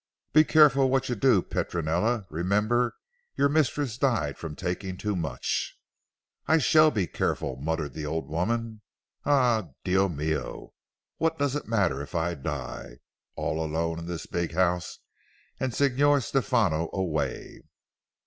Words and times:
"Be 0.33 0.43
careful 0.43 0.89
what 0.89 1.09
you 1.09 1.15
do 1.15 1.43
Petronella. 1.43 2.25
Remember 2.31 2.95
your 3.35 3.47
mistress 3.47 3.99
died 3.99 4.35
from 4.35 4.55
taking 4.55 4.97
too 4.97 5.15
much." 5.15 5.77
"I 6.47 6.57
shall 6.57 6.89
be 6.89 7.05
careful," 7.05 7.57
muttered 7.57 7.93
the 7.93 8.07
old 8.07 8.27
woman, 8.27 8.81
"eh 9.27 9.61
Dio 9.83 10.09
mio! 10.09 10.73
what 11.19 11.37
does 11.37 11.55
it 11.55 11.67
matter 11.67 12.01
if 12.01 12.15
I 12.15 12.33
die? 12.33 12.97
All 13.35 13.63
alone 13.63 13.99
in 13.99 14.07
this 14.07 14.25
big 14.25 14.53
house, 14.55 14.97
and 15.59 15.71
Signor 15.71 16.19
Stefano 16.19 16.89
away." 16.91 17.61